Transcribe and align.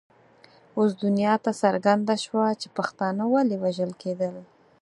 اوس 0.77 0.91
دنیا 1.03 1.33
ته 1.43 1.51
څرګنده 1.63 2.15
شوه 2.25 2.45
چې 2.61 2.67
پښتانه 2.77 3.23
ولې 3.33 3.57
وژل 3.63 3.91
کېدل. 4.01 4.35